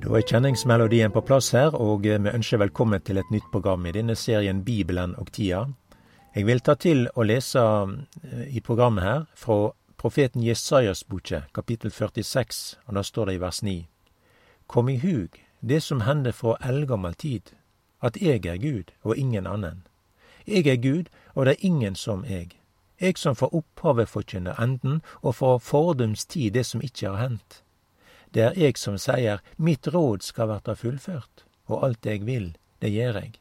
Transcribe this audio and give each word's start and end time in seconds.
Da 0.00 0.14
er 0.16 0.22
kjenningsmelodien 0.24 1.12
på 1.12 1.20
plass 1.28 1.50
her, 1.52 1.74
og 1.76 2.06
vi 2.06 2.14
ønsker 2.16 2.62
velkommen 2.62 3.02
til 3.04 3.18
et 3.20 3.28
nytt 3.30 3.50
program 3.52 3.84
i 3.84 3.92
denne 3.92 4.14
serien 4.16 4.62
Bibelen 4.64 5.12
og 5.20 5.28
tida. 5.36 5.66
Jeg 6.34 6.46
vil 6.48 6.62
ta 6.64 6.72
til 6.74 7.04
å 7.12 7.26
lese 7.28 7.60
eh, 7.60 8.46
i 8.56 8.62
programmet 8.64 9.04
her 9.04 9.26
fra 9.36 9.74
profeten 10.00 10.40
Jesajas 10.40 11.04
boke, 11.04 11.42
kapittel 11.52 11.92
46, 11.92 12.78
og 12.88 12.96
da 12.96 13.04
står 13.04 13.28
det 13.28 13.36
i 13.36 13.42
vers 13.44 13.60
9. 13.62 13.76
Kom 14.72 14.88
i 14.88 14.96
hug 15.04 15.36
det 15.60 15.82
som 15.84 16.06
hender 16.08 16.32
fra 16.32 16.56
eldgammel 16.64 17.14
tid, 17.14 17.52
at 18.00 18.16
jeg 18.16 18.46
er 18.48 18.56
Gud 18.56 18.96
og 19.04 19.18
ingen 19.20 19.46
annen. 19.46 19.84
Jeg 20.46 20.64
er 20.66 20.80
Gud, 20.80 21.12
og 21.34 21.44
det 21.44 21.58
er 21.58 21.66
ingen 21.66 21.94
som 21.94 22.24
jeg. 22.24 22.56
Jeg 23.00 23.20
som 23.20 23.36
fra 23.36 23.52
opphavet 23.52 24.08
forkynner 24.08 24.56
enden, 24.56 25.02
og 25.20 25.34
fra 25.34 25.58
fordums 25.58 26.24
tid 26.24 26.56
det 26.56 26.64
som 26.66 26.80
ikke 26.80 27.12
har 27.12 27.20
hendt. 27.28 27.60
Det 28.30 28.42
er 28.46 28.58
eg 28.68 28.78
som 28.78 28.98
sier, 28.98 29.40
mitt 29.56 29.88
råd 29.90 30.22
skal 30.22 30.50
verta 30.52 30.76
fullført, 30.78 31.44
og 31.66 31.84
alt 31.86 32.06
eg 32.06 32.26
vil, 32.28 32.52
det 32.78 32.92
gjer 32.94 33.18
jeg. 33.18 33.32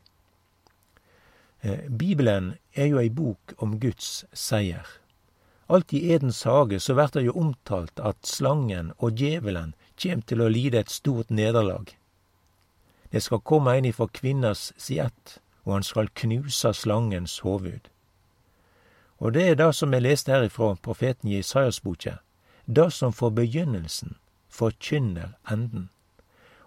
Eh, 1.61 1.85
Bibelen 1.89 2.55
er 2.73 2.89
jo 2.89 3.01
ei 3.01 3.09
bok 3.09 3.53
om 3.57 3.77
Guds 3.79 4.25
seier. 4.33 4.87
Alt 5.69 5.93
i 5.93 6.01
Edens 6.13 6.41
hage 6.43 6.79
så 6.81 6.95
vert 6.97 7.13
det 7.13 7.27
jo 7.27 7.35
omtalt 7.37 7.99
at 8.01 8.25
slangen 8.25 8.93
og 8.97 9.19
djevelen 9.19 9.75
kjem 9.99 10.23
til 10.25 10.41
å 10.41 10.49
lide 10.49 10.79
et 10.81 10.89
stort 10.89 11.29
nederlag. 11.29 11.91
Det 13.11 13.21
skal 13.21 13.43
komme 13.45 13.75
ein 13.75 13.85
ifra 13.85 14.07
kvinnas 14.09 14.71
siett, 14.77 15.37
og 15.65 15.75
han 15.77 15.85
skal 15.85 16.09
knuse 16.17 16.73
slangens 16.73 17.39
hovud. 17.45 17.89
Og 19.19 19.33
det 19.35 19.45
er 19.49 19.59
det 19.59 19.69
som 19.75 19.93
er 19.93 20.01
lest 20.01 20.31
her 20.31 20.47
ifra 20.47 20.73
profeten 20.81 21.29
Jesajas 21.29 21.81
boke, 21.83 22.15
det 22.65 22.89
som 22.93 23.13
for 23.13 23.29
begynnelsen 23.29 24.15
forkynner 24.49 25.35
enden. 25.51 25.89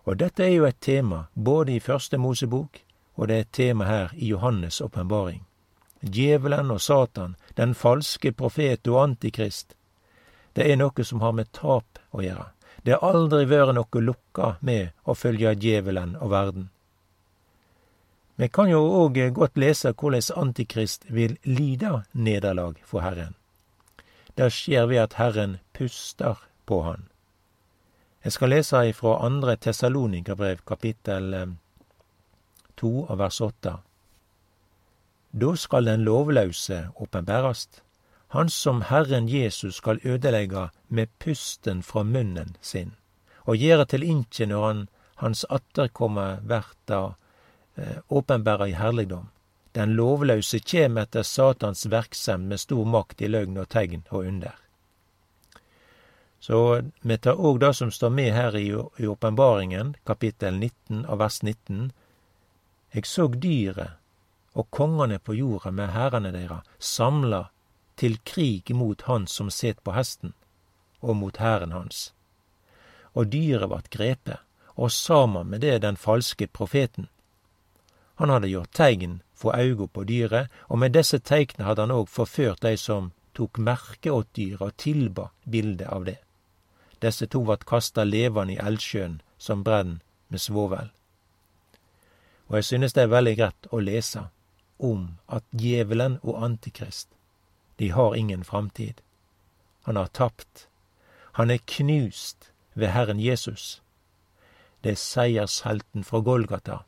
Og 0.04 0.18
dette 0.18 0.44
er 0.44 0.54
jo 0.56 0.64
et 0.66 0.80
tema 0.80 1.26
både 1.34 1.76
i 1.76 1.80
Første 1.80 2.18
Mosebok, 2.18 2.80
og 3.14 3.28
det 3.28 3.36
er 3.36 3.40
et 3.46 3.52
tema 3.52 3.84
her 3.84 4.14
i 4.14 4.32
Johannes' 4.32 4.82
åpenbaring. 4.82 5.44
Djevelen 6.02 6.70
og 6.70 6.80
Satan, 6.80 7.36
den 7.56 7.74
falske 7.74 8.32
profet 8.32 8.88
og 8.88 9.02
antikrist, 9.02 9.76
det 10.56 10.66
er 10.70 10.76
noe 10.76 11.04
som 11.04 11.20
har 11.20 11.32
med 11.32 11.52
tap 11.52 12.00
å 12.10 12.22
gjøre. 12.22 12.50
Det 12.82 12.96
har 12.96 13.14
aldri 13.14 13.46
vært 13.46 13.76
noe 13.76 14.02
lukka 14.02 14.56
med 14.60 14.90
å 15.04 15.14
følge 15.14 15.54
djevelen 15.54 16.16
og 16.18 16.30
verden. 16.32 16.70
Vi 18.36 18.48
kan 18.48 18.70
jo 18.70 18.80
òg 19.04 19.20
godt 19.36 19.60
lese 19.60 19.92
hvordan 19.92 20.40
Antikrist 20.40 21.04
vil 21.08 21.36
lide 21.44 22.02
nederlag 22.12 22.80
for 22.84 23.04
Herren. 23.04 23.36
Det 24.34 24.48
skjer 24.50 24.88
ved 24.88 25.02
at 25.04 25.14
Herren 25.20 25.58
puster 25.76 26.40
på 26.66 26.80
han. 26.82 27.11
Jeg 28.22 28.32
skal 28.32 28.52
lese 28.54 28.84
ifra 28.86 29.16
andre 29.26 29.56
Tessalonika-brev, 29.56 30.62
kapittel 30.66 31.34
eh, 31.34 31.46
to 32.78 33.06
av 33.10 33.18
vers 33.18 33.40
åtte. 33.40 33.76
Da 35.32 35.54
skal 35.56 35.88
den 35.88 36.04
lovlause 36.04 36.88
åpenbærast, 36.96 37.82
han 38.28 38.48
som 38.48 38.82
Herren 38.88 39.28
Jesus 39.28 39.76
skal 39.76 40.00
ødelegge 40.04 40.68
med 40.88 41.08
pusten 41.18 41.82
fra 41.82 42.02
munnen 42.02 42.56
sin, 42.60 42.94
og 43.44 43.56
gjere 43.56 43.84
til 43.84 44.02
inkje 44.02 44.46
når 44.46 44.66
han 44.66 44.88
hans 45.22 45.44
atterkomme 45.48 46.40
verta 46.42 47.14
eh, 47.74 47.98
åpenbæra 48.08 48.68
i 48.68 48.72
herligdom. 48.72 49.28
Den 49.72 49.94
lovlause 49.96 50.58
kjem 50.58 50.98
etter 50.98 51.22
Satans 51.22 51.86
verksemd 51.90 52.48
med 52.50 52.60
stor 52.60 52.84
makt 52.84 53.22
i 53.22 53.30
løgn 53.30 53.60
og 53.62 53.68
tegn 53.72 54.02
og 54.10 54.26
under. 54.26 54.56
Så 56.42 56.82
vi 57.00 57.18
tar 57.18 57.38
òg 57.38 57.60
det 57.62 57.74
som 57.78 57.90
står 57.94 58.10
med 58.10 58.32
her 58.34 58.56
i 58.56 59.06
åpenbaringen, 59.06 59.94
kapittel 60.04 60.56
19 60.58 61.04
av 61.06 61.20
vers 61.22 61.36
19. 61.42 61.92
Eg 62.90 63.06
såg 63.06 63.36
dyret 63.38 64.00
og 64.58 64.66
kongane 64.74 65.20
på 65.22 65.36
jorda 65.38 65.70
med 65.70 65.92
hærene 65.94 66.32
deira 66.34 66.56
samla 66.78 67.44
til 67.94 68.18
krig 68.26 68.72
mot 68.74 69.04
han 69.06 69.28
som 69.30 69.52
set 69.54 69.84
på 69.86 69.94
hesten, 69.94 70.32
og 70.98 71.16
mot 71.16 71.38
hæren 71.38 71.72
hans. 71.72 72.10
Og 73.14 73.30
dyret 73.30 73.70
vart 73.70 73.92
grepe, 73.94 74.40
og 74.74 74.90
saman 74.90 75.46
med 75.46 75.62
det 75.62 75.78
den 75.86 75.96
falske 75.96 76.50
profeten. 76.50 77.06
Han 78.18 78.34
hadde 78.34 78.50
gjort 78.50 78.74
tegn 78.74 79.20
for 79.34 79.54
auga 79.54 79.86
på 79.86 80.08
dyret, 80.10 80.50
og 80.66 80.82
med 80.82 80.98
desse 80.98 81.22
teikna 81.22 81.70
hadde 81.70 81.86
han 81.86 81.94
òg 82.00 82.10
forført 82.10 82.66
dei 82.66 82.74
som 82.74 83.12
tok 83.32 83.62
merke 83.62 84.10
åt 84.10 84.34
dyret 84.34 84.66
og 84.66 84.76
tilba 84.76 85.30
bildet 85.46 85.86
av 85.86 86.10
det. 86.10 86.18
Desse 87.02 87.26
to 87.26 87.42
vart 87.42 87.66
kasta 87.66 88.04
levande 88.04 88.54
i 88.54 88.60
eldsjøen 88.62 89.20
som 89.38 89.64
brenn 89.66 90.00
med 90.28 90.40
svovel. 90.40 90.90
Og 92.48 92.56
jeg 92.60 92.64
synes 92.64 92.92
det 92.92 93.02
er 93.02 93.14
veldig 93.14 93.36
greit 93.38 93.68
å 93.70 93.80
lese 93.82 94.26
om 94.78 95.06
at 95.26 95.44
djevelen 95.50 96.18
og 96.22 96.42
Antikrist, 96.44 97.08
de 97.78 97.88
har 97.90 98.14
ingen 98.14 98.44
framtid. 98.44 99.00
Han 99.82 99.96
har 99.96 100.06
tapt. 100.06 100.68
Han 101.38 101.50
er 101.50 101.64
knust 101.66 102.50
ved 102.74 102.88
Herren 102.94 103.20
Jesus. 103.20 103.82
Det 104.84 104.92
er 104.92 105.00
seiershelten 105.00 106.04
fra 106.04 106.20
Golgata. 106.20 106.82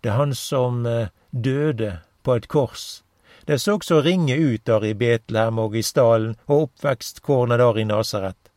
Det 0.00 0.10
er 0.10 0.18
han 0.20 0.34
som 0.34 0.86
eh, 0.86 1.08
døde 1.30 1.98
på 2.22 2.34
et 2.34 2.48
kors. 2.48 3.02
Det 3.46 3.60
så 3.60 3.76
også 3.76 4.00
ringe 4.02 4.36
ut 4.36 4.66
der 4.66 4.84
i 4.84 4.94
Betlehem 4.94 5.58
og 5.58 5.76
i 5.76 5.82
stallen 5.82 6.36
og 6.46 6.68
oppvekstkornet 6.68 7.58
der 7.58 7.78
i 7.78 7.84
Nasaret. 7.84 8.50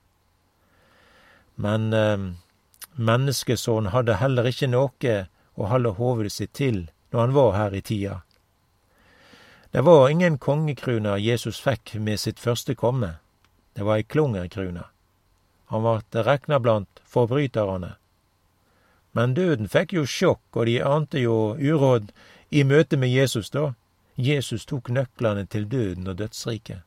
Men 1.60 1.94
eh, 1.94 2.22
menneskesonen 2.96 3.92
hadde 3.92 4.16
heller 4.22 4.48
ikke 4.48 4.70
noe 4.72 5.16
å 5.60 5.68
holde 5.68 5.98
hovedet 6.00 6.32
sitt 6.32 6.54
til 6.56 6.86
når 7.12 7.20
han 7.20 7.36
var 7.36 7.52
her 7.58 7.76
i 7.76 7.82
tida. 7.84 8.22
Det 9.72 9.84
var 9.86 10.10
ingen 10.10 10.38
kongekrone 10.38 11.18
Jesus 11.20 11.60
fikk 11.62 11.94
med 12.00 12.20
sitt 12.20 12.40
første 12.40 12.76
komme. 12.80 13.18
Det 13.76 13.84
var 13.86 14.00
ei 14.00 14.08
klungerkrone. 14.08 14.88
Han 15.70 15.84
vart 15.84 16.16
rekna 16.16 16.60
blant 16.60 17.04
forbrytarane. 17.06 17.94
Men 19.12 19.36
døden 19.36 19.70
fikk 19.70 19.94
jo 19.94 20.06
sjokk, 20.06 20.42
og 20.56 20.66
de 20.66 20.80
ante 20.82 21.22
jo 21.22 21.58
uråd 21.60 22.10
i 22.50 22.64
møte 22.64 22.98
med 22.98 23.12
Jesus 23.12 23.52
da. 23.54 23.74
Jesus 24.16 24.66
tok 24.66 24.90
nøklene 24.90 25.46
til 25.46 25.68
døden 25.70 26.08
og 26.08 26.18
dødsriket. 26.18 26.82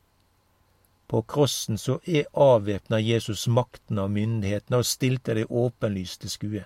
På 1.12 1.20
krossen 1.22 1.78
så 1.78 1.98
er 2.08 2.24
avvæpna 2.32 2.96
Jesus 2.98 3.44
makten 3.46 3.98
og 4.00 4.10
myndighetene 4.10 4.78
og 4.80 4.86
stilte 4.88 5.34
det 5.36 5.50
åpenlyst 5.50 6.22
til 6.22 6.30
skue, 6.32 6.60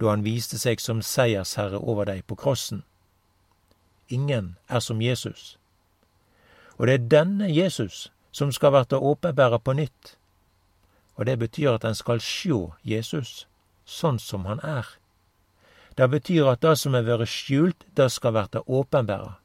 da 0.00 0.06
han 0.08 0.22
viste 0.24 0.56
seg 0.56 0.80
som 0.80 1.02
seiersherre 1.04 1.76
over 1.76 2.06
dei 2.08 2.22
på 2.24 2.38
krossen. 2.40 2.78
Ingen 4.08 4.54
er 4.68 4.80
som 4.80 5.02
Jesus. 5.04 5.58
Og 6.78 6.86
det 6.88 6.94
er 6.94 7.10
denne 7.12 7.50
Jesus 7.52 8.06
som 8.32 8.54
skal 8.56 8.72
verta 8.72 8.96
åpenbæra 8.96 9.58
på 9.60 9.74
nytt. 9.76 10.14
Og 11.20 11.26
det 11.26 11.36
betyr 11.38 11.74
at 11.74 11.84
en 11.84 11.98
skal 11.98 12.24
sjå 12.24 12.72
Jesus 12.88 13.44
sånn 13.84 14.16
som 14.16 14.46
han 14.48 14.64
er. 14.64 14.86
Det 15.92 16.08
betyr 16.08 16.48
at 16.54 16.64
det 16.64 16.72
som 16.80 16.96
er 16.96 17.04
vært 17.04 17.28
skjult, 17.28 17.84
det 17.92 18.08
skal 18.16 18.32
verta 18.32 18.64
åpenbæra. 18.64 19.36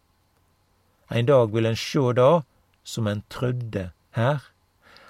Ein 1.11 1.27
dag 1.27 1.51
vil 1.51 1.67
en 1.67 1.75
sjå 1.75 2.13
det 2.15 2.31
som 2.87 3.11
en 3.11 3.25
trudde 3.27 3.89
her. 4.13 4.39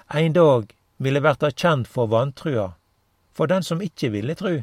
Ein 0.08 0.32
dag 0.32 0.74
ville 0.98 1.22
verta 1.22 1.50
kjent 1.50 1.88
for 1.88 2.06
vantrua, 2.06 2.74
for 3.32 3.46
den 3.46 3.62
som 3.62 3.82
ikkje 3.82 4.10
ville 4.10 4.34
tru, 4.34 4.62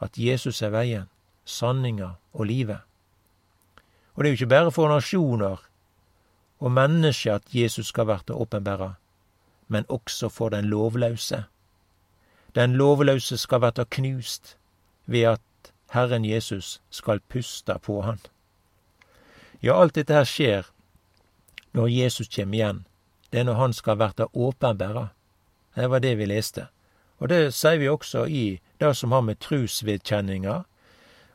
at 0.00 0.18
Jesus 0.18 0.62
er 0.62 0.72
veien, 0.74 1.08
sanninga 1.44 2.14
og 2.32 2.46
livet. 2.46 2.80
Og 4.14 4.24
det 4.24 4.28
er 4.28 4.32
jo 4.32 4.38
ikkje 4.38 4.50
berre 4.50 4.72
for 4.74 4.90
nasjonar 4.90 5.62
og 6.58 6.72
menneske 6.74 7.30
at 7.32 7.54
Jesus 7.54 7.92
skal 7.92 8.08
verta 8.08 8.34
åpenbæra, 8.34 8.94
men 9.68 9.86
også 9.88 10.28
for 10.28 10.48
den 10.48 10.64
lovlause. 10.64 11.44
Den 12.54 12.74
lovlause 12.74 13.38
skal 13.38 13.60
verta 13.60 13.84
knust 13.84 14.56
ved 15.06 15.22
at 15.22 15.72
Herren 15.90 16.24
Jesus 16.24 16.80
skal 16.90 17.20
puste 17.20 17.78
på 17.82 18.00
han. 18.02 18.18
Ja, 19.62 19.80
alt 19.82 19.94
dette 19.94 20.14
her 20.14 20.24
skjer 20.24 20.66
når 21.72 21.88
Jesus 21.88 22.28
kjem 22.28 22.54
igjen 22.54 22.84
det 23.30 23.40
er 23.40 23.44
når 23.44 23.54
Han 23.54 23.72
skal 23.72 23.98
verta 23.98 24.26
åpenbæra. 24.32 25.08
Det 25.74 25.90
var 25.90 25.98
det 25.98 26.18
vi 26.18 26.26
leste. 26.26 26.66
Og 27.18 27.28
det 27.28 27.54
sier 27.54 27.78
vi 27.78 27.88
også 27.88 28.26
i 28.26 28.60
det 28.80 28.96
som 28.96 29.12
har 29.12 29.20
med 29.20 29.38
trusvedkjenninga, 29.40 30.62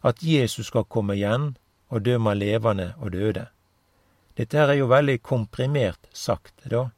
at 0.04 0.24
Jesus 0.24 0.68
skal 0.68 0.84
komme 0.84 1.16
igjen 1.16 1.58
og 1.90 2.06
dømme 2.06 2.34
levende 2.34 2.94
og 2.98 3.14
døde. 3.14 3.48
Dette 4.38 4.58
her 4.58 4.68
er 4.68 4.80
jo 4.80 4.90
veldig 4.90 5.22
komprimert 5.22 6.00
sagt, 6.14 6.54
da, 6.66 6.90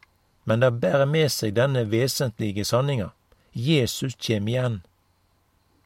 men 0.45 0.61
det 0.61 0.79
bærer 0.81 1.05
med 1.05 1.29
seg 1.29 1.55
denne 1.57 1.83
vesentlige 1.91 2.65
sanninga. 2.65 3.09
Jesus 3.53 4.15
kjem 4.15 4.47
igjen. 4.47 4.81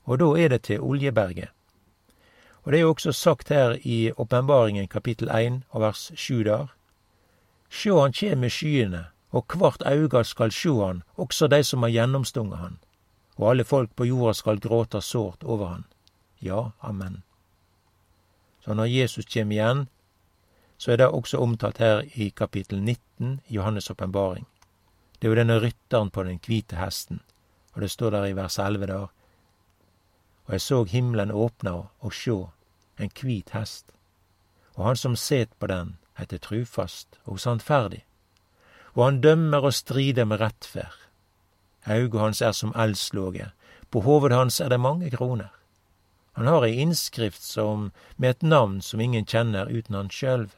Og 0.05 0.19
da 0.19 0.27
er 0.37 0.49
det 0.49 0.61
til 0.67 0.81
Oljeberget. 0.81 1.49
Og 2.63 2.71
det 2.71 2.79
er 2.79 2.81
jo 2.81 2.93
også 2.93 3.11
sagt 3.11 3.49
her 3.49 3.77
i 3.83 4.11
Åpenbaringen 4.17 4.87
kapittel 4.87 5.29
1 5.29 5.61
og 5.69 5.81
vers 5.81 6.11
7 6.15 6.43
der. 6.43 6.67
Sjå 7.79 7.95
han 8.01 8.11
kjem 8.11 8.41
med 8.43 8.51
skyene, 8.51 9.05
og 9.31 9.45
kvart 9.47 9.85
auga 9.87 10.25
skal 10.27 10.51
sjå 10.51 10.73
han, 10.81 10.97
også 11.15 11.47
dei 11.47 11.61
som 11.63 11.85
har 11.85 11.93
gjennomstunga 11.93 12.57
han. 12.59 12.79
og 13.39 13.51
alle 13.51 13.63
folk 13.63 13.93
på 13.95 14.05
jorda 14.05 14.33
skal 14.33 14.59
gråta 14.59 14.99
sårt 15.01 15.43
over 15.43 15.65
han. 15.65 15.83
Ja, 16.39 16.71
amen. 16.79 17.21
Så 18.59 18.73
når 18.73 18.85
Jesus 18.91 19.25
kjem 19.25 19.51
igjen, 19.51 19.87
så 20.77 20.91
er 20.91 20.97
det 20.97 21.07
også 21.07 21.39
omtalt 21.39 21.77
her 21.77 22.03
i 22.15 22.29
kapittel 22.29 22.81
19 22.81 23.39
i 23.47 23.57
Johannes' 23.57 23.91
åpenbaring. 23.91 24.45
Det 25.19 25.27
er 25.27 25.31
jo 25.31 25.39
denne 25.39 25.59
rytteren 25.59 26.11
på 26.11 26.23
den 26.23 26.39
hvite 26.43 26.75
hesten, 26.75 27.21
og 27.73 27.81
det 27.81 27.91
står 27.91 28.11
der 28.11 28.25
i 28.25 28.35
vers 28.35 28.59
11 28.59 28.87
der. 28.87 29.07
Og 30.45 30.51
jeg 30.51 30.61
så 30.61 30.83
himmelen 30.83 31.31
åpna 31.31 31.71
og 31.99 32.13
sjå, 32.13 32.49
en 32.99 33.11
hvit 33.21 33.49
hest, 33.55 33.85
og 34.75 34.85
han 34.85 34.95
som 34.95 35.15
set 35.15 35.49
på 35.59 35.67
den, 35.67 35.97
heter 36.19 36.41
trufast 36.43 37.19
og 37.25 37.39
sannferdig, 37.39 38.03
og 38.93 39.05
han 39.05 39.21
dømmer 39.21 39.69
og 39.69 39.73
strider 39.73 40.27
med 40.27 40.41
rettferd. 40.41 40.97
Auget 41.85 42.19
hans 42.19 42.41
er 42.41 42.51
som 42.51 42.73
eldslåge, 42.75 43.51
på 43.89 44.03
hovedet 44.05 44.37
hans 44.37 44.59
er 44.59 44.69
det 44.69 44.79
mange 44.79 45.09
kroner. 45.11 45.49
Han 46.37 46.47
har 46.47 46.63
ei 46.63 46.77
innskrift 46.79 47.41
som, 47.41 47.91
med 48.15 48.29
et 48.29 48.43
navn 48.43 48.81
som 48.81 49.01
ingen 49.01 49.25
kjenner 49.25 49.71
uten 49.71 49.95
han 49.95 50.11
sjølv. 50.13 50.53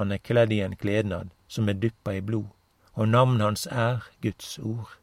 Han 0.00 0.12
er 0.12 0.22
kledd 0.24 0.52
i 0.52 0.62
en 0.64 0.76
klednad 0.76 1.30
som 1.48 1.68
er 1.68 1.76
dyppa 1.76 2.16
i 2.16 2.24
blod, 2.24 2.48
og 2.94 3.08
navnet 3.08 3.44
hans 3.44 3.66
er 3.66 4.08
Guds 4.24 4.58
ord. 4.58 4.96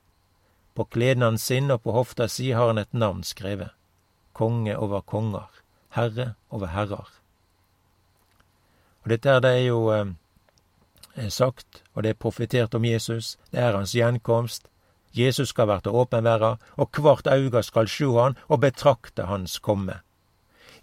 På 0.73 0.83
klednaden 0.83 1.37
sin 1.37 1.71
og 1.71 1.83
på 1.83 1.93
hofta 1.93 2.27
si 2.27 2.51
har 2.51 2.71
han 2.71 2.81
et 2.81 2.93
navn 2.93 3.23
skrevet, 3.23 3.69
konge 4.33 4.77
over 4.77 5.01
konger, 5.01 5.47
herre 5.93 6.33
over 6.49 6.73
herrer. 6.73 7.18
Og 9.09 9.15
dette 9.15 9.31
er 9.33 9.39
det 9.41 9.49
er 9.49 9.63
jo 9.65 9.77
eh, 9.89 11.29
sagt, 11.33 11.79
og 11.97 12.03
det 12.05 12.11
er 12.13 12.19
profetert 12.21 12.75
om 12.77 12.83
Jesus, 12.85 13.39
det 13.49 13.57
er 13.57 13.73
hans 13.73 13.95
gjenkomst. 13.97 14.67
Jesus 15.17 15.49
skal 15.49 15.65
verta 15.65 15.89
åpenværa, 15.89 16.51
og 16.77 16.91
kvart 16.93 17.25
auga 17.25 17.63
skal 17.65 17.89
sjå 17.89 18.11
han 18.19 18.37
og 18.47 18.61
betrakte 18.61 19.25
hans 19.25 19.57
komme. 19.65 19.95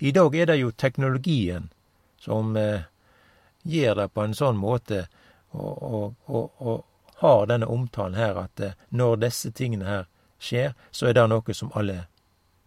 I 0.02 0.10
dag 0.10 0.34
er 0.34 0.50
det 0.50 0.58
jo 0.58 0.74
teknologien 0.74 1.70
som 2.18 2.56
eh, 2.58 2.90
gjør 3.62 3.94
det 4.02 4.10
på 4.10 4.26
en 4.26 4.34
sånn 4.34 4.58
måte 4.58 5.04
og, 5.54 5.78
og, 5.78 6.14
og, 6.26 6.50
og 6.58 7.22
har 7.22 7.46
denne 7.46 7.70
omtalen 7.70 8.18
her 8.18 8.42
at 8.42 8.58
eh, 8.58 8.74
når 8.90 9.22
disse 9.22 9.54
tingene 9.54 9.86
her 9.86 10.06
skjer, 10.42 10.74
så 10.90 11.12
er 11.12 11.14
det 11.14 11.30
noe 11.30 11.54
som 11.54 11.70
alle 11.78 12.08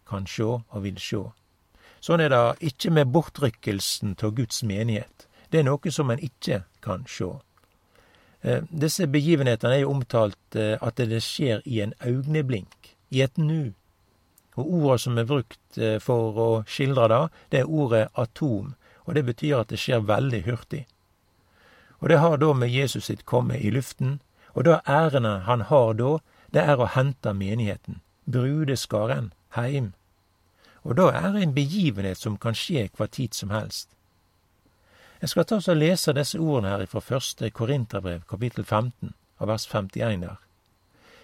kan 0.08 0.24
sjå 0.24 0.62
og 0.64 0.88
vil 0.88 0.96
sjå. 0.96 1.26
Sånn 2.00 2.24
er 2.24 2.32
det 2.32 2.70
ikke 2.72 2.96
med 2.96 3.12
bortrykkelsen 3.12 4.16
av 4.24 4.32
Guds 4.40 4.64
menighet. 4.64 5.26
Det 5.50 5.60
er 5.60 5.66
noe 5.66 5.92
som 5.92 6.10
en 6.10 6.22
ikke 6.22 6.62
kan 6.84 7.04
sjå. 7.08 7.32
Eh, 8.40 8.62
disse 8.70 9.06
begivenhetene 9.10 9.76
er 9.76 9.82
jo 9.84 9.94
omtalt 9.94 10.56
eh, 10.56 10.76
at 10.80 10.96
det 10.96 11.22
skjer 11.24 11.62
i 11.64 11.82
en 11.84 11.94
augneblink, 12.00 12.94
i 13.10 13.22
et 13.22 13.36
nu. 13.38 13.72
Og 14.56 14.72
ordet 14.80 15.00
som 15.00 15.18
er 15.18 15.28
brukt 15.28 15.78
for 16.02 16.38
å 16.42 16.48
skildre 16.66 17.06
det, 17.08 17.20
det 17.50 17.60
er 17.60 17.70
ordet 17.70 18.08
atom, 18.18 18.74
og 19.06 19.14
det 19.14 19.22
betyr 19.28 19.60
at 19.60 19.70
det 19.70 19.78
skjer 19.80 20.02
veldig 20.04 20.40
hurtig. 20.46 20.82
Og 22.00 22.08
det 22.08 22.18
har 22.18 22.36
da 22.36 22.52
med 22.52 22.70
Jesus 22.70 23.04
sitt 23.04 23.24
komme 23.24 23.58
i 23.58 23.70
luften, 23.70 24.20
og 24.54 24.64
det 24.64 24.80
ærene 24.88 25.40
han 25.46 25.60
har 25.70 25.94
da, 25.94 26.18
det 26.52 26.62
er 26.66 26.80
å 26.80 26.88
hente 26.90 27.32
menigheten, 27.36 28.00
brudeskaren, 28.26 29.32
heim. 29.54 29.92
Og 30.82 30.96
da 30.96 31.10
er 31.12 31.32
det 31.34 31.42
en 31.44 31.54
begivenhet 31.54 32.18
som 32.18 32.38
kan 32.40 32.56
skje 32.56 32.88
hva 32.96 33.06
tid 33.06 33.36
som 33.36 33.52
helst. 33.54 33.90
Jeg 35.20 35.28
skal 35.28 35.44
ta 35.44 35.56
oss 35.60 35.68
og 35.68 35.76
lese 35.76 36.14
disse 36.16 36.38
ordene 36.40 36.70
her 36.72 36.86
fra 36.88 37.00
første 37.04 37.50
Korinterbrev, 37.52 38.22
kapittel 38.28 38.64
15, 38.64 39.10
av 39.36 39.50
vers 39.50 39.66
51 39.68 40.22
der. 40.22 40.38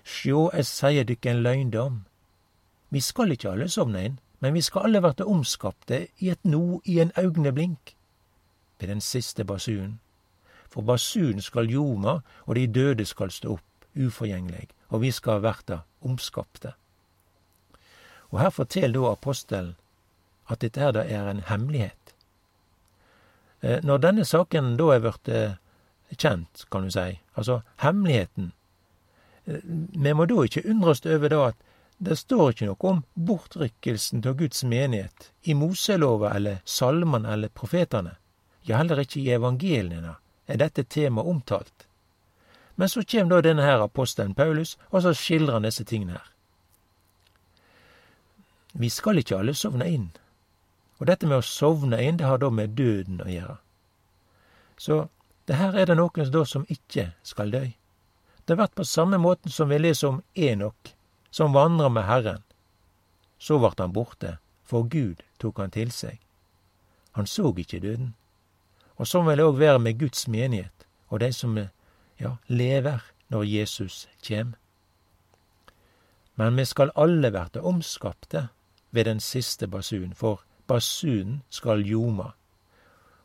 Sjå, 0.05 0.51
jeg 0.53 0.67
sier 0.69 1.07
dykk 1.09 1.29
en 1.31 1.41
løgndom. 1.41 1.95
Vi 2.93 3.01
skal 3.01 3.33
ikke 3.33 3.55
alle 3.55 3.71
sovne 3.73 4.03
inn, 4.05 4.19
men 4.45 4.53
vi 4.53 4.61
skal 4.61 4.91
alle 4.91 5.01
verte 5.01 5.25
omskapte 5.25 6.03
i 6.21 6.29
et 6.29 6.45
no 6.45 6.83
i 6.85 6.99
en 7.01 7.15
augneblink, 7.17 7.95
ved 8.77 8.93
den 8.93 9.01
siste 9.01 9.49
basunen. 9.49 9.97
For 10.69 10.85
basunen 10.85 11.41
skal 11.41 11.73
ljoma, 11.73 12.19
og 12.45 12.55
de 12.61 12.67
døde 12.69 13.07
skal 13.09 13.33
stå 13.33 13.57
opp, 13.57 13.87
uforgjengelig, 13.97 14.69
og 14.93 15.07
vi 15.07 15.11
skal 15.11 15.41
verta 15.41 15.87
omskapte. 16.05 16.75
Og 18.29 18.43
her 18.45 18.53
forteller 18.53 19.01
da 19.01 19.17
apostelen 19.17 19.73
at 20.53 20.61
dette 20.61 20.85
her 20.85 20.93
da 20.93 21.07
er 21.09 21.31
en 21.31 21.47
hemmelighet. 21.49 22.06
Eh, 23.61 23.81
når 23.83 24.03
denne 24.05 24.25
saken 24.25 24.75
da 24.81 24.91
er 24.95 25.03
blitt 25.05 25.31
eh, 25.33 25.57
kjent, 26.17 26.67
kan 26.71 26.87
du 26.87 26.93
si, 26.93 27.17
altså 27.35 27.63
hemmeligheten, 27.83 28.53
eh, 29.47 29.63
vi 29.65 30.13
må 30.13 30.27
da 30.29 30.45
ikke 30.45 30.67
undre 30.69 30.93
oss 30.95 31.05
over 31.07 31.33
da 31.33 31.41
at 31.53 31.63
det 31.99 32.19
står 32.21 32.53
ikke 32.53 32.69
noe 32.69 32.91
om 32.91 33.03
bortrykkelsen 33.15 34.21
av 34.29 34.37
Guds 34.37 34.65
menighet 34.69 35.31
i 35.49 35.55
Moselova 35.57 36.35
eller 36.37 36.61
salmene 36.69 37.33
eller 37.33 37.49
profetene. 37.49 38.19
Ja, 38.69 38.77
heller 38.83 39.01
ikke 39.01 39.23
i 39.23 39.33
evangeliene 39.33 40.19
er 40.47 40.61
dette 40.61 40.85
temaet 40.85 41.31
omtalt. 41.31 41.87
Men 42.77 42.93
så 42.93 43.01
kjem 43.01 43.31
da 43.33 43.41
denne 43.41 43.65
her 43.65 43.81
apostelen 43.81 44.35
Paulus, 44.37 44.77
og 44.91 45.03
så 45.03 45.15
skildrer 45.17 45.57
han 45.57 45.65
disse 45.65 45.87
tingene 45.89 46.19
her. 46.19 46.33
Vi 48.77 48.91
skal 48.93 49.23
ikke 49.23 49.39
alle 49.39 49.55
sovne 49.57 49.89
inn. 49.89 50.11
Og 50.99 51.07
dette 51.07 51.29
med 51.29 51.39
å 51.41 51.45
sovne 51.45 52.01
inn, 52.03 52.17
det 52.17 52.27
har 52.27 52.41
da 52.41 52.51
med 52.51 52.77
døden 52.79 53.21
å 53.21 53.29
gjøre. 53.29 53.57
Så 54.79 55.07
det 55.49 55.59
her 55.61 55.77
er 55.77 55.91
det 55.91 55.97
noen 55.99 56.31
da 56.33 56.45
som 56.45 56.67
ikke 56.73 57.11
skal 57.23 57.53
dø. 57.53 57.65
Det 58.47 58.57
vert 58.57 58.75
på 58.79 58.85
samme 58.85 59.19
måten 59.19 59.51
som 59.51 59.69
vi 59.69 59.79
leser 59.79 60.09
om 60.09 60.23
Enok 60.35 60.97
som 61.37 61.53
vandra 61.53 61.89
med 61.89 62.05
Herren. 62.05 62.43
Så 63.39 63.59
vart 63.59 63.79
han 63.79 63.93
borte, 63.93 64.39
for 64.65 64.83
Gud 64.83 65.21
tok 65.39 65.59
han 65.59 65.71
til 65.71 65.91
seg. 65.93 66.21
Han 67.13 67.27
så 67.27 67.51
ikke 67.53 67.81
døden. 67.81 68.15
Og 68.97 69.09
sånn 69.09 69.27
vil 69.29 69.37
det 69.37 69.45
òg 69.45 69.59
være 69.61 69.83
med 69.85 69.99
Guds 70.01 70.25
menighet 70.33 70.87
og 71.13 71.21
de 71.21 71.29
som 71.33 71.59
ja, 72.17 72.37
lever 72.49 73.05
når 73.29 73.45
Jesus 73.45 74.07
kjem. 74.25 74.55
Men 76.41 76.57
vi 76.57 76.65
skal 76.65 76.95
alle 76.97 77.33
verte 77.33 77.61
omskapte 77.61 78.49
ved 78.91 79.05
den 79.05 79.21
siste 79.21 79.69
basun, 79.69 80.15
for 80.15 80.41
basunen 80.67 81.43
skal 81.51 81.85
ljoma. 81.87 82.33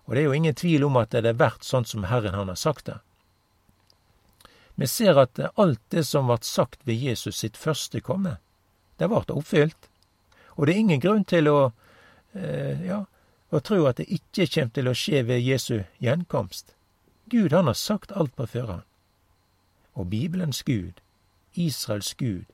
Og 0.05 0.15
det 0.15 0.21
er 0.21 0.27
jo 0.27 0.37
ingen 0.37 0.55
tvil 0.55 0.83
om 0.83 0.97
at 0.99 1.13
det 1.13 1.25
er 1.29 1.39
verdt 1.39 1.63
sånn 1.63 1.85
som 1.87 2.07
Herren 2.09 2.35
han 2.35 2.49
har 2.51 2.59
sagt 2.59 2.89
det. 2.89 2.97
Vi 4.75 4.87
ser 4.87 5.19
at 5.21 5.39
alt 5.55 5.81
det 5.93 6.03
som 6.07 6.27
vart 6.27 6.47
sagt 6.47 6.81
ved 6.87 6.97
Jesus 6.97 7.37
sitt 7.43 7.57
første 7.57 8.01
komme, 8.01 8.37
det 8.97 9.09
vart 9.11 9.31
oppfylt. 9.31 9.89
Og 10.57 10.67
det 10.67 10.73
er 10.73 10.79
ingen 10.79 11.01
grunn 11.03 11.25
til 11.25 11.47
å, 11.47 11.71
eh, 12.33 12.81
ja, 12.85 13.05
å 13.51 13.59
tro 13.59 13.85
at 13.85 13.97
det 13.97 14.09
ikke 14.09 14.47
kjem 14.47 14.71
til 14.71 14.87
å 14.87 14.95
skje 14.97 15.23
ved 15.27 15.41
Jesu 15.41 15.83
gjenkomst. 16.01 16.73
Gud 17.29 17.51
han 17.51 17.67
har 17.67 17.73
sagt 17.73 18.11
alt 18.11 18.35
på 18.35 18.47
førehånd. 18.47 18.83
Og 19.93 20.09
Bibelens 20.09 20.63
Gud, 20.63 21.01
Israels 21.53 22.13
Gud, 22.13 22.45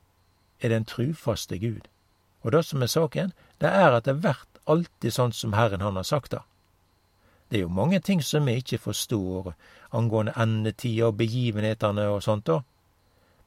er 0.60 0.68
den 0.68 0.84
trufaste 0.84 1.58
Gud. 1.58 1.88
Og 2.42 2.52
det 2.52 2.64
som 2.64 2.82
er 2.82 2.86
saken, 2.86 3.32
det 3.60 3.68
er 3.68 3.92
at 3.92 4.04
det 4.04 4.22
vert 4.22 4.47
alltid 4.68 5.14
sånn 5.14 5.32
som 5.32 5.56
Herren 5.56 5.84
han 5.84 5.96
har 5.96 6.06
sagt 6.06 6.32
det. 6.36 6.42
Det 7.48 7.58
er 7.58 7.64
jo 7.64 7.72
mange 7.72 8.00
ting 8.04 8.20
som 8.22 8.44
vi 8.44 8.58
ikke 8.60 8.78
forstår 8.78 9.54
angående 9.96 10.34
endetida 10.36 11.08
og 11.08 11.16
begivenhetene 11.16 12.04
og 12.12 12.22
sånt, 12.26 12.46
da. 12.46 12.60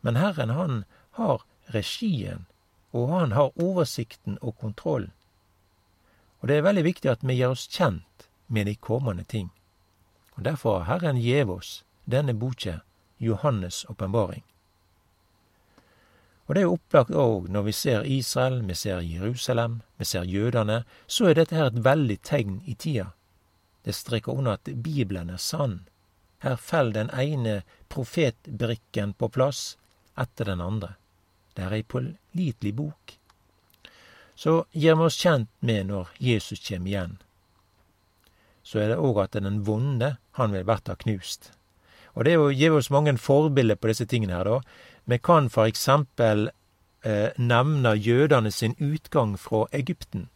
Men 0.01 0.17
Herren, 0.17 0.49
han 0.57 0.83
har 1.19 1.43
regien, 1.73 2.47
og 2.91 3.09
han 3.13 3.35
har 3.37 3.53
oversikten 3.61 4.39
og 4.41 4.57
kontrollen. 4.57 5.11
Og 6.41 6.49
det 6.49 6.57
er 6.57 6.65
veldig 6.65 6.83
viktig 6.83 7.11
at 7.11 7.21
vi 7.21 7.37
gjør 7.37 7.53
oss 7.53 7.67
kjent 7.69 8.25
med 8.47 8.65
de 8.65 8.75
kommende 8.75 9.23
ting. 9.23 9.51
Og 10.35 10.45
Derfor 10.45 10.79
har 10.79 10.89
Herren 10.89 11.21
gjev 11.21 11.51
oss 11.53 11.83
denne 12.09 12.33
boka, 12.33 12.79
Johannes' 13.21 13.85
åpenbaring. 13.89 14.41
Og 16.51 16.55
det 16.55 16.65
er 16.65 16.65
jo 16.67 16.73
opplagt 16.75 17.13
òg 17.15 17.45
når 17.47 17.63
vi 17.63 17.71
ser 17.71 18.07
Israel, 18.11 18.57
vi 18.67 18.75
ser 18.75 18.97
Jerusalem, 18.99 19.77
vi 19.95 20.03
ser 20.03 20.25
jødene, 20.27 20.81
så 21.07 21.29
er 21.29 21.37
dette 21.37 21.55
her 21.55 21.69
et 21.71 21.77
veldig 21.85 22.17
tegn 22.27 22.57
i 22.67 22.75
tida. 22.75 23.05
Det 23.87 23.95
streker 23.95 24.35
under 24.35 24.57
at 24.59 24.67
Bibelen 24.83 25.29
er 25.31 25.39
sann. 25.39 25.85
Her 26.43 26.57
faller 26.59 26.91
den 26.91 27.13
ene 27.15 27.61
profetbrikken 27.87 29.13
på 29.13 29.31
plass 29.31 29.77
etter 30.19 30.51
den 30.51 30.59
andre. 30.59 30.97
Det 31.55 31.63
er 31.69 31.77
ei 31.77 31.87
pålitelig 31.87 32.75
bok. 32.75 33.15
Så 34.35 34.65
gir 34.75 34.99
vi 34.99 35.07
oss 35.07 35.21
kjent 35.23 35.47
med 35.63 35.87
når 35.87 36.11
Jesus 36.19 36.59
kommer 36.67 36.91
igjen. 36.91 37.15
Så 38.59 38.83
er 38.83 38.91
det 38.91 38.99
òg 38.99 39.23
at 39.23 39.39
den 39.39 39.63
vonde, 39.63 40.17
han 40.35 40.51
vil 40.51 40.67
bli 40.67 40.99
knust. 41.07 41.53
Og 42.11 42.25
det 42.27 42.35
gir 42.59 42.75
oss 42.75 42.91
mange 42.91 43.15
forbilder 43.15 43.79
på 43.79 43.87
disse 43.87 44.05
tingene 44.05 44.35
her, 44.35 44.43
da. 44.43 44.59
Vi 45.05 45.17
kan 45.17 45.49
for 45.49 45.65
eksempel 45.65 46.49
eh, 47.03 47.29
nevne 47.37 47.95
jødene 47.95 48.51
sin 48.51 48.75
utgang 48.79 49.39
fra 49.39 49.65
Egypten. 49.71 50.29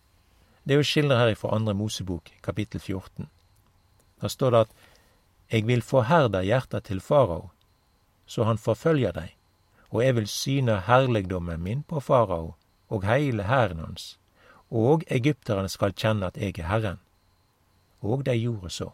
Det 0.64 0.74
er 0.74 0.82
jo 0.82 0.84
skildret 0.84 1.20
her 1.20 1.36
fra 1.36 1.56
andre 1.56 1.74
Mosebok, 1.74 2.32
kapittel 2.44 2.80
14. 2.80 3.30
Da 4.22 4.28
står 4.28 4.52
det 4.52 4.60
at 4.66 4.72
Eg 5.54 5.68
vil 5.68 5.82
forherde 5.86 6.42
hjertet 6.42 6.88
til 6.90 7.02
farao, 7.02 7.52
så 8.26 8.44
han 8.44 8.58
forfølger 8.58 9.12
deg, 9.14 9.36
og 9.94 10.02
jeg 10.04 10.16
vil 10.16 10.28
syne 10.28 10.80
herligdommen 10.88 11.62
min 11.62 11.84
på 11.84 12.00
farao 12.02 12.56
og 12.90 13.06
heile 13.06 13.44
hæren 13.44 13.80
hans, 13.80 14.18
og 14.72 15.04
egypterne 15.08 15.70
skal 15.70 15.94
kjenne 15.94 16.26
at 16.26 16.38
jeg 16.38 16.58
er 16.60 16.70
Herren. 16.72 17.00
Og 18.02 18.26
de 18.26 18.34
gjorde 18.38 18.70
så. 18.70 18.90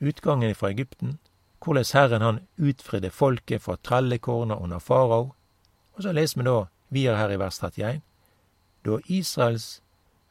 Utgangen 0.00 0.54
fra 0.54 0.70
Egypten, 0.70 1.18
hvordan 1.64 1.84
Herren 1.92 2.22
han 2.22 2.42
utfridde 2.56 3.10
folket 3.10 3.62
fra 3.62 3.76
trellekårene 3.82 4.56
under 4.60 4.78
farao, 4.78 5.32
og 5.94 6.02
så 6.02 6.12
leser 6.12 6.40
vi 6.40 6.48
da 6.48 6.58
videre 6.92 7.16
her 7.16 7.32
i 7.32 7.38
vers 7.40 7.58
31. 7.62 8.02
Da 8.84 8.98
Israels 9.08 9.80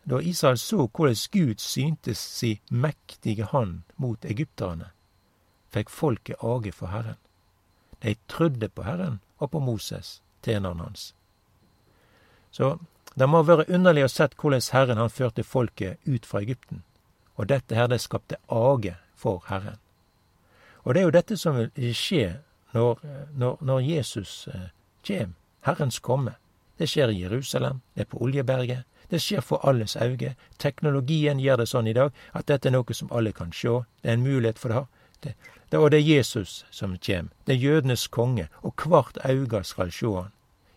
da 0.04 0.20
Israel 0.20 0.58
så 0.58 0.88
hvordan 0.88 1.16
Gud 1.32 1.56
syntes 1.58 2.18
si 2.18 2.62
mektige 2.70 3.46
hand 3.46 3.82
mot 3.96 4.26
egypterne, 4.26 4.90
fikk 5.72 5.90
folket 5.90 6.44
age 6.44 6.72
for 6.72 6.92
Herren. 6.92 7.20
De 8.04 8.16
trodde 8.28 8.70
på 8.70 8.84
Herren 8.84 9.22
og 9.40 9.52
på 9.52 9.60
Moses, 9.60 10.22
tjeneren 10.44 10.80
hans. 10.80 11.16
Så 12.52 12.78
det 13.16 13.30
må 13.30 13.44
være 13.44 13.70
underlig 13.70 14.04
å 14.04 14.12
sett 14.12 14.36
hvordan 14.36 14.66
Herren 14.74 15.00
han 15.00 15.10
førte 15.10 15.44
folket 15.44 16.04
ut 16.06 16.26
fra 16.26 16.42
Egypten. 16.44 16.84
Og 17.36 17.48
dette 17.50 17.76
her, 17.76 17.88
det 17.88 18.02
skapte 18.02 18.38
age 18.52 18.98
for 19.16 19.44
Herren. 19.48 19.80
Og 20.84 20.94
det 20.94 21.02
er 21.02 21.08
jo 21.08 21.16
dette 21.16 21.38
som 21.38 21.58
vil 21.58 21.94
skje 21.96 22.40
når, 22.74 23.00
når, 23.38 23.58
når 23.62 23.80
Jesus 23.80 24.44
kommer. 24.46 24.72
kjem, 25.04 25.36
Herrens 25.62 26.00
komme. 26.00 26.36
Det 26.80 26.90
skjer 26.90 27.12
i 27.12 27.22
Jerusalem, 27.22 27.82
det 27.96 28.02
er 28.02 28.10
på 28.10 28.22
Oljeberget, 28.24 28.84
det 29.12 29.20
skjer 29.22 29.42
for 29.42 29.60
alles 29.68 29.96
auge. 29.96 30.36
Teknologien 30.60 31.40
gjør 31.40 31.58
det 31.62 31.68
sånn 31.70 31.88
i 31.88 31.94
dag 31.94 32.12
at 32.34 32.48
dette 32.48 32.70
er 32.70 32.74
noe 32.74 32.96
som 32.96 33.12
alle 33.12 33.32
kan 33.32 33.52
sjå. 33.52 33.84
Det 34.02 34.10
er 34.10 34.14
en 34.18 34.24
mulighet 34.24 34.60
for 34.60 34.70
det. 34.70 34.84
det, 35.22 35.34
det 35.72 35.80
og 35.80 35.92
det 35.92 36.00
er 36.00 36.08
Jesus 36.18 36.66
som 36.72 36.96
kjem. 36.98 37.30
Det 37.46 37.56
er 37.56 37.62
jødenes 37.62 38.08
konge, 38.08 38.48
og 38.62 38.74
hvert 38.88 39.20
auge 39.24 39.64
skal 39.64 39.92
sjå 39.92 40.16
han. 40.22 40.32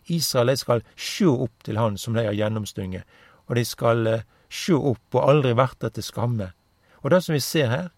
Israel 0.07 0.57
skal 0.57 0.83
sjå 0.95 1.33
opp 1.47 1.63
til 1.63 1.77
han 1.77 1.97
som 1.97 2.13
de 2.13 2.27
har 2.27 2.35
gjennomstunget, 2.35 3.03
og 3.47 3.55
de 3.55 3.65
skal 3.65 4.05
se 4.05 4.23
sjå 4.49 4.79
opp 4.93 5.17
og 5.17 5.29
aldri 5.29 5.53
verte 5.57 5.89
til 5.91 6.05
skamme. 6.05 6.51
Og 7.03 7.11
det 7.11 7.23
som 7.23 7.35
vi 7.35 7.43
ser 7.43 7.67
her, 7.71 7.89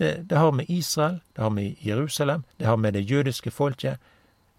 det, 0.00 0.30
det 0.30 0.38
har 0.38 0.52
med 0.56 0.70
Israel, 0.72 1.20
det 1.36 1.42
har 1.42 1.50
med 1.52 1.76
Jerusalem, 1.84 2.42
det 2.56 2.66
har 2.66 2.76
med 2.76 2.94
det 2.96 3.04
jødiske 3.10 3.50
folket. 3.50 3.98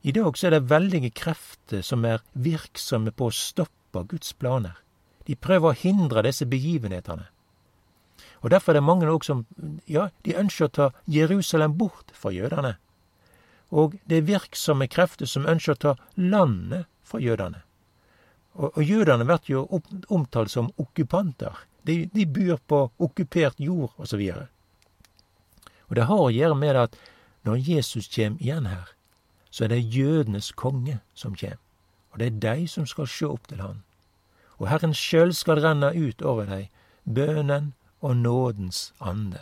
I 0.01 0.11
dag 0.11 0.37
så 0.37 0.47
er 0.47 0.51
det 0.55 0.69
veldige 0.69 1.09
krefter 1.09 1.81
som 1.81 2.05
er 2.05 2.21
virksomme 2.33 3.11
på 3.11 3.29
å 3.29 3.33
stoppe 3.33 4.03
Guds 4.09 4.33
planer. 4.37 4.77
De 5.25 5.35
prøver 5.35 5.71
å 5.71 5.77
hindre 5.77 6.23
disse 6.25 6.45
begivenhetene. 6.45 7.25
Og 8.41 8.49
Derfor 8.53 8.71
er 8.71 8.79
det 8.79 8.85
mange 8.85 9.09
også 9.09 9.33
som 9.33 9.43
ja, 9.87 10.07
de 10.25 10.37
ønsker 10.37 10.69
å 10.69 10.75
ta 10.77 10.87
Jerusalem 11.05 11.73
bort 11.77 12.13
fra 12.13 12.33
jødene. 12.33 12.75
Og 13.71 13.97
det 14.05 14.17
er 14.17 14.29
virksomme 14.29 14.89
krefter 14.91 15.29
som 15.29 15.49
ønsker 15.49 15.73
å 15.73 15.81
ta 15.81 15.97
landet 16.17 16.89
fra 17.01 17.21
jødene. 17.21 17.61
Og, 18.53 18.77
og 18.77 18.83
jødene 18.83 19.25
blir 19.25 19.53
jo 19.53 19.67
omtalt 20.09 20.51
som 20.51 20.71
okkupanter. 20.77 21.65
De, 21.85 22.03
de 22.13 22.25
bor 22.25 22.57
på 22.67 22.81
okkupert 23.01 23.61
jord, 23.61 23.93
osv. 23.97 24.21
Og, 24.21 24.49
og 25.91 25.99
det 25.99 26.07
har 26.07 26.23
å 26.23 26.31
gjøre 26.31 26.55
med 26.55 26.79
at 26.87 26.97
når 27.43 27.61
Jesus 27.67 28.07
kjem 28.07 28.39
igjen 28.39 28.65
her, 28.71 28.89
så 29.51 29.67
er 29.67 29.75
det 29.75 29.83
jødenes 29.91 30.53
konge 30.55 31.01
som 31.13 31.35
kjem. 31.35 31.59
Og 32.15 32.19
det 32.19 32.31
er 32.31 32.43
de 32.43 32.67
som 32.71 32.87
skal 32.87 33.09
sjå 33.11 33.33
opp 33.35 33.51
til 33.51 33.59
han 33.59 33.81
og 34.61 34.67
Herren 34.69 34.93
sjøl 34.93 35.33
skal 35.33 35.63
renne 35.63 35.89
ut 35.97 36.21
over 36.21 36.45
dei 36.45 36.67
bønnen 37.09 37.71
og 38.05 38.17
nådens 38.17 38.91
ande. 39.01 39.41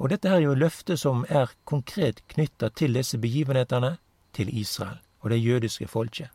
Og 0.00 0.08
dette 0.10 0.30
her 0.32 0.40
er 0.40 0.46
jo 0.48 0.54
løftet 0.56 1.02
som 1.02 1.26
er 1.28 1.52
konkret 1.68 2.22
knytta 2.32 2.70
til 2.72 2.96
disse 2.96 3.20
begivenhetene, 3.20 3.98
til 4.34 4.48
Israel 4.48 4.96
og 5.20 5.30
det 5.30 5.44
jødiske 5.44 5.86
folket. 5.86 6.32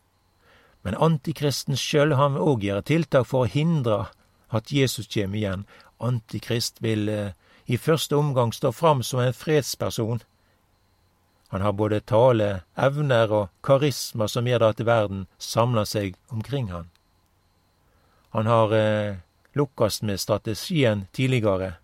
Men 0.82 0.96
antikristen 0.96 1.76
sjøl 1.76 2.14
han 2.16 2.38
vil 2.38 2.46
òg 2.46 2.62
gjøre 2.64 2.86
tiltak 2.88 3.26
for 3.28 3.44
å 3.44 3.50
hindre 3.50 3.98
at 4.48 4.70
Jesus 4.72 5.10
kjem 5.10 5.34
igjen. 5.34 5.66
Antikrist 6.00 6.80
vil 6.80 7.10
eh, 7.10 7.34
i 7.70 7.78
første 7.78 8.16
omgang 8.16 8.52
står 8.52 8.72
fram 8.72 9.02
som 9.02 9.20
en 9.20 9.34
fredsperson. 9.34 10.20
Han 11.48 11.60
har 11.60 11.72
både 11.72 12.00
tale, 12.00 12.48
evner 12.74 13.30
og 13.30 13.52
karisma 13.62 14.26
som 14.28 14.48
gjør 14.50 14.64
at 14.72 14.82
verden 14.82 15.20
samler 15.38 15.86
seg 15.86 16.16
omkring 16.34 16.72
han. 16.74 16.88
Han 18.34 18.50
har 18.50 18.74
eh, 18.74 19.20
lukkast 19.54 20.02
med 20.02 20.18
strategien 20.18 21.06
tidligere, 21.12 21.76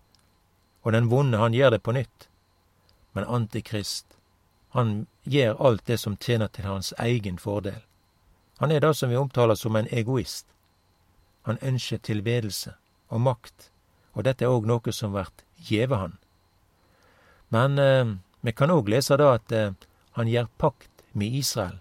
og 0.83 0.91
den 0.91 1.07
vonde, 1.07 1.39
han 1.39 1.55
gjør 1.55 1.77
det 1.77 1.81
på 1.87 1.95
nytt. 1.95 2.27
Men 3.15 3.23
Antikrist, 3.39 4.19
han 4.75 5.07
gjør 5.23 5.55
alt 5.71 5.87
det 5.87 6.01
som 6.03 6.19
tjener 6.19 6.51
til 6.51 6.67
hans 6.67 6.93
egen 6.99 7.39
fordel. 7.39 7.79
Han 8.59 8.75
er 8.75 8.83
det 8.83 8.95
som 8.95 9.09
vi 9.09 9.23
omtaler 9.23 9.55
som 9.55 9.75
en 9.75 9.87
egoist. 9.87 10.47
Han 11.47 11.63
ønsker 11.63 12.03
tilbedelse 12.03 12.75
og 13.07 13.23
makt, 13.23 13.71
og 14.13 14.27
dette 14.27 14.43
er 14.43 14.51
òg 14.51 14.67
noe 14.67 14.91
som 14.91 15.15
vert 15.15 15.46
gjeve 15.71 15.99
han. 16.01 16.17
Men 17.49 17.79
eh, 17.79 18.15
vi 18.41 18.53
kan 18.53 18.71
òg 18.71 18.89
lese 18.91 19.17
da 19.19 19.33
at 19.37 19.51
eh, 19.51 19.75
han 20.17 20.31
gjer 20.31 20.49
pakt 20.57 21.05
med 21.11 21.33
Israel. 21.33 21.77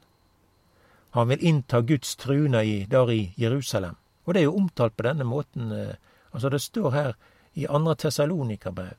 Han 1.16 1.28
vil 1.28 1.45
innta 1.49 1.81
Guds 1.81 2.16
truna 2.16 2.64
i, 2.64 2.85
der 2.85 3.11
i 3.11 3.33
Jerusalem. 3.37 3.97
Og 4.25 4.35
det 4.35 4.40
er 4.40 4.49
jo 4.50 4.59
omtalt 4.59 4.97
på 4.97 5.07
denne 5.07 5.25
måten. 5.25 5.73
Eh, 5.73 5.95
altså 6.31 6.49
Det 6.49 6.61
står 6.61 6.90
her 6.90 7.12
i 7.55 7.66
andre 7.66 7.95
Tessalonika-brev. 7.95 8.95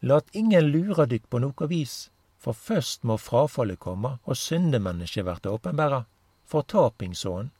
Lat 0.00 0.28
ingen 0.32 0.68
lure 0.70 1.06
dykk 1.08 1.30
på 1.30 1.40
noe 1.40 1.66
vis, 1.68 2.10
for 2.38 2.52
først 2.52 3.04
må 3.08 3.16
frafallet 3.16 3.80
komme, 3.80 4.18
og 4.24 4.36
syndemennesket 4.36 5.24
verte 5.24 5.50
åpenbæra. 5.50 6.04
Fortapingsånden. 6.46 7.50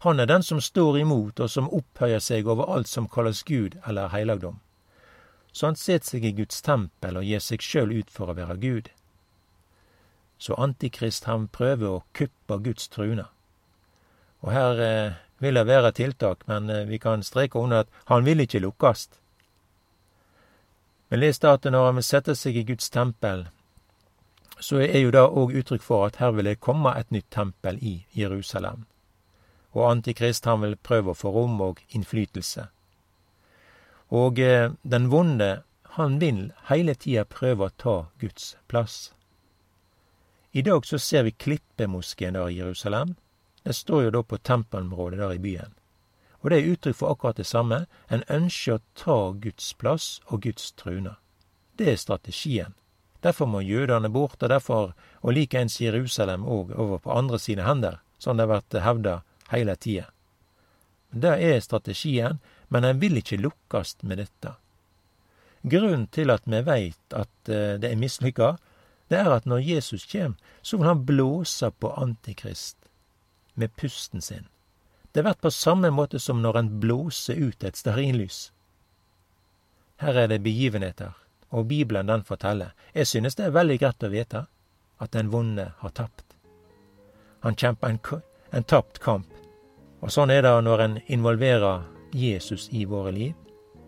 Han 0.00 0.20
er 0.20 0.26
den 0.26 0.42
som 0.42 0.60
står 0.60 0.98
imot, 0.98 1.40
og 1.40 1.50
som 1.50 1.68
opphøyer 1.72 2.20
seg 2.20 2.48
over 2.48 2.68
alt 2.74 2.88
som 2.88 3.08
kalles 3.08 3.42
Gud 3.44 3.78
eller 3.86 4.08
heilagdom. 4.08 4.58
Så 5.56 5.70
han 5.70 5.76
set 5.80 6.04
seg 6.04 6.24
i 6.28 6.34
Guds 6.36 6.58
tempel 6.60 7.16
og 7.16 7.24
gir 7.24 7.40
seg 7.40 7.62
sjøl 7.64 7.94
ut 7.96 8.10
for 8.12 8.28
å 8.28 8.36
være 8.36 8.58
Gud. 8.60 8.90
Så 10.36 10.52
Antikrist 10.60 11.24
han 11.24 11.46
prøver 11.48 11.88
å 11.88 12.02
kuppe 12.12 12.58
Guds 12.66 12.90
trune. 12.92 13.24
Og 14.44 14.52
her 14.52 14.82
eh, 14.84 15.14
vil 15.40 15.56
det 15.56 15.64
være 15.70 15.94
tiltak, 15.96 16.44
men 16.50 16.68
eh, 16.68 16.84
vi 16.84 17.00
kan 17.00 17.24
streke 17.24 17.56
under 17.56 17.86
at 17.86 18.02
han 18.12 18.28
vil 18.28 18.44
ikke 18.44 18.60
lukkast. 18.66 19.16
Men 21.08 21.24
les 21.24 21.40
da 21.40 21.54
at 21.56 21.64
når 21.64 21.88
han 21.88 22.02
vil 22.02 22.08
sette 22.10 22.36
seg 22.36 22.60
i 22.60 22.66
Guds 22.74 22.92
tempel, 22.92 23.46
så 24.60 24.84
er 24.84 25.06
jo 25.06 25.16
det 25.16 25.24
òg 25.24 25.56
uttrykk 25.56 25.88
for 25.88 26.04
at 26.04 26.20
her 26.20 26.36
vil 26.36 26.52
det 26.52 26.60
komme 26.60 26.92
et 27.00 27.08
nytt 27.16 27.32
tempel 27.32 27.80
i 27.80 28.02
Jerusalem. 28.12 28.84
Og 29.72 29.88
Antikrist 29.88 30.44
han 30.44 30.60
vil 30.60 30.76
prøve 30.76 31.16
å 31.16 31.16
få 31.16 31.32
rom 31.32 31.56
og 31.64 31.80
innflytelse. 31.96 32.68
Og 34.08 34.38
eh, 34.38 34.70
den 34.82 35.10
vonde, 35.10 35.62
han 35.96 36.18
vil 36.20 36.52
heile 36.68 36.94
tida 36.94 37.24
prøve 37.24 37.68
å 37.68 37.76
ta 37.76 37.96
Guds 38.20 38.56
plass. 38.68 39.12
I 40.52 40.62
dag 40.62 40.86
så 40.86 40.98
ser 40.98 41.26
vi 41.26 41.34
Klippemoskeen 41.36 42.36
der 42.36 42.48
i 42.48 42.58
Jerusalem, 42.60 43.16
det 43.66 43.74
står 43.74 44.04
jo 44.04 44.10
da 44.14 44.22
på 44.22 44.38
tempelområdet 44.38 45.18
der 45.18 45.32
i 45.34 45.42
byen. 45.42 45.72
Og 46.40 46.50
det 46.50 46.58
er 46.60 46.68
uttrykk 46.70 46.96
for 46.96 47.10
akkurat 47.10 47.38
det 47.40 47.46
samme. 47.48 47.78
En 48.06 48.22
ønsker 48.30 48.76
å 48.76 48.82
ta 48.94 49.16
Guds 49.42 49.72
plass 49.74 50.20
og 50.30 50.44
Guds 50.44 50.70
trune. 50.78 51.16
Det 51.74 51.88
er 51.90 51.98
strategien. 51.98 52.76
Derfor 53.26 53.50
må 53.50 53.64
jødene 53.66 54.08
bort, 54.08 54.38
og 54.42 54.52
derfor, 54.52 54.92
og 55.20 55.34
likeens 55.34 55.80
Jerusalem 55.80 56.44
òg, 56.46 56.70
over 56.78 57.02
på 57.02 57.10
andre 57.10 57.40
sine 57.42 57.66
hender, 57.66 57.98
som 58.18 58.36
det 58.36 58.46
har 58.46 58.54
vært 58.54 58.78
hevda 58.84 59.16
heile 59.50 59.74
tida. 59.74 60.06
Det 61.10 61.34
er 61.42 61.58
strategien, 61.60 62.38
men 62.68 62.84
en 62.84 63.00
vil 63.00 63.18
ikke 63.20 63.40
lukkast 63.40 64.02
med 64.02 64.18
dette. 64.18 64.54
Grunnen 65.66 66.06
til 66.06 66.30
at 66.30 66.46
vi 66.46 66.60
veit 66.66 67.14
at 67.14 67.50
eh, 67.50 67.76
det 67.82 67.90
er 67.90 68.00
mislykka, 68.00 68.56
det 69.10 69.18
er 69.18 69.30
at 69.34 69.46
når 69.46 69.62
Jesus 69.62 70.06
kjem, 70.06 70.34
så 70.62 70.78
vil 70.78 70.90
han 70.90 71.06
blåse 71.06 71.70
på 71.70 71.92
Antikrist 71.94 72.76
med 73.54 73.74
pusten 73.76 74.20
sin. 74.22 74.46
Det 75.12 75.22
blir 75.22 75.38
på 75.40 75.50
samme 75.50 75.90
måte 75.90 76.18
som 76.18 76.42
når 76.42 76.58
en 76.58 76.70
blåser 76.80 77.38
ut 77.40 77.64
et 77.64 77.76
stearinlys. 77.76 78.50
Her 79.96 80.18
er 80.22 80.28
det 80.28 80.42
begivenheter, 80.44 81.14
og 81.50 81.66
Bibelen 81.66 82.06
den 82.06 82.24
forteller. 82.24 82.74
Jeg 82.94 83.06
synes 83.06 83.34
det 83.34 83.46
er 83.46 83.54
veldig 83.54 83.78
greit 83.80 84.04
å 84.04 84.12
vite 84.12 84.44
at 85.00 85.12
den 85.12 85.30
vonde 85.32 85.70
har 85.78 85.94
tapt. 85.96 86.36
Han 87.40 87.56
kjemper 87.56 87.88
en, 87.88 88.00
en 88.50 88.64
tapt 88.64 89.00
kamp, 89.00 89.30
og 90.02 90.12
sånn 90.12 90.30
er 90.30 90.42
det 90.44 90.52
når 90.66 90.84
en 90.84 90.98
involverer 91.06 91.95
Jesus 92.16 92.68
i 92.72 92.84
våre 92.88 93.12
liv, 93.12 93.34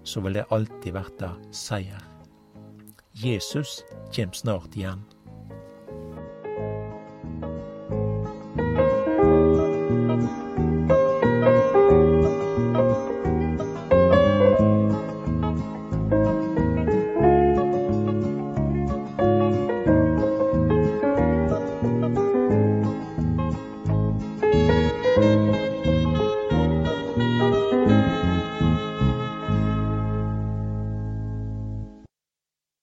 så 0.05 0.21
vil 0.21 0.37
det 0.37 0.49
alltid 0.53 0.93
verte 0.93 1.31
seier. 1.55 2.03
Jesus 3.17 3.81
kjem 4.13 4.35
snart 4.37 4.77
igjen. 4.77 5.01